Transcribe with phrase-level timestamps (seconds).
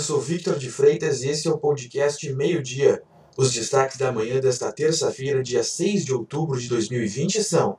[0.00, 3.02] Eu sou Victor de Freitas e esse é o podcast Meio-Dia.
[3.36, 7.78] Os destaques da manhã desta terça-feira, dia 6 de outubro de 2020 são: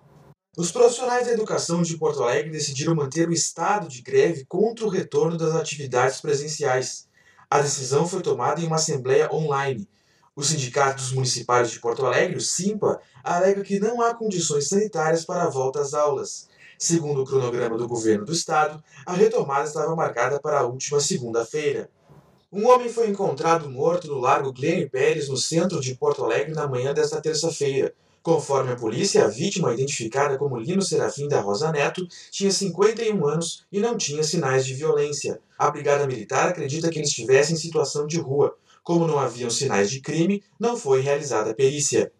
[0.55, 4.87] Os profissionais da educação de Porto Alegre decidiram manter o estado de greve contra o
[4.87, 7.07] retorno das atividades presenciais.
[7.49, 9.89] A decisão foi tomada em uma assembleia online.
[10.35, 15.25] O Sindicato dos Municipais de Porto Alegre, o SIMPA, alega que não há condições sanitárias
[15.25, 16.47] para a volta às aulas.
[16.77, 21.89] Segundo o cronograma do governo do estado, a retomada estava marcada para a última segunda-feira.
[22.53, 26.67] Um homem foi encontrado morto no Largo Glênio Pérez, no centro de Porto Alegre, na
[26.67, 27.93] manhã desta terça-feira.
[28.21, 33.65] Conforme a polícia, a vítima, identificada como Lino Serafim da Rosa Neto, tinha 51 anos
[33.71, 35.39] e não tinha sinais de violência.
[35.57, 38.53] A Brigada Militar acredita que ele estivesse em situação de rua.
[38.83, 42.11] Como não haviam sinais de crime, não foi realizada a perícia.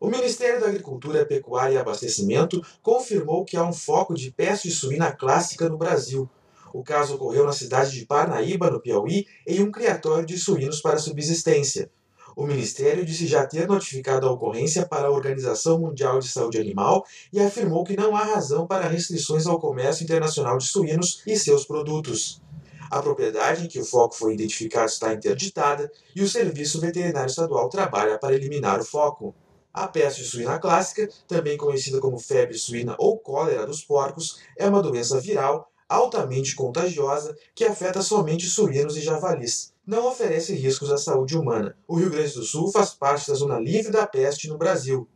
[0.00, 5.12] O Ministério da Agricultura, Pecuária e Abastecimento confirmou que há um foco de peste suína
[5.12, 6.28] clássica no Brasil.
[6.74, 10.98] O caso ocorreu na cidade de Parnaíba, no Piauí, em um criatório de suínos para
[10.98, 11.88] subsistência.
[12.34, 17.04] O Ministério disse já ter notificado a ocorrência para a Organização Mundial de Saúde Animal
[17.32, 21.64] e afirmou que não há razão para restrições ao comércio internacional de suínos e seus
[21.64, 22.42] produtos.
[22.90, 27.68] A propriedade em que o foco foi identificado está interditada e o Serviço Veterinário Estadual
[27.68, 29.32] trabalha para eliminar o foco.
[29.72, 34.82] A peste suína clássica, também conhecida como febre suína ou cólera dos porcos, é uma
[34.82, 39.72] doença viral altamente contagiosa que afeta somente suínos e javalis.
[39.86, 41.76] Não oferece riscos à saúde humana.
[41.86, 45.06] O Rio Grande do Sul faz parte da zona livre da peste no Brasil.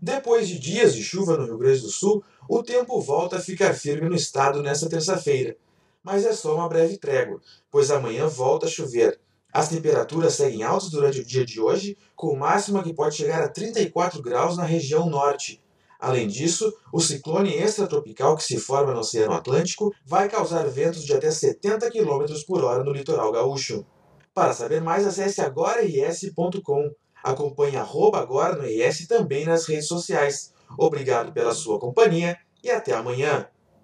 [0.00, 3.72] Depois de dias de chuva no Rio Grande do Sul, o tempo volta a ficar
[3.72, 5.56] firme no estado nesta terça-feira.
[6.02, 9.20] Mas é só uma breve trégua, pois amanhã volta a chover.
[9.52, 13.48] As temperaturas seguem altas durante o dia de hoje, com máxima que pode chegar a
[13.48, 15.61] 34 graus na região norte,
[16.02, 21.14] Além disso, o ciclone extratropical que se forma no Oceano Atlântico vai causar ventos de
[21.14, 23.86] até 70 km por hora no litoral gaúcho.
[24.34, 26.90] Para saber mais, acesse agorais.com.
[27.22, 30.52] Acompanhe arroba agora no IS também nas redes sociais.
[30.76, 33.46] Obrigado pela sua companhia e até amanhã.